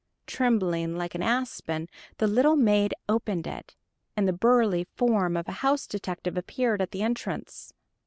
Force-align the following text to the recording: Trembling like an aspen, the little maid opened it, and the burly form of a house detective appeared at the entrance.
Trembling 0.25 0.95
like 0.95 1.13
an 1.13 1.21
aspen, 1.21 1.87
the 2.17 2.25
little 2.25 2.55
maid 2.55 2.95
opened 3.07 3.45
it, 3.45 3.75
and 4.17 4.27
the 4.27 4.33
burly 4.33 4.85
form 4.95 5.37
of 5.37 5.47
a 5.47 5.51
house 5.61 5.85
detective 5.85 6.35
appeared 6.39 6.81
at 6.81 6.89
the 6.89 7.03
entrance. 7.03 7.71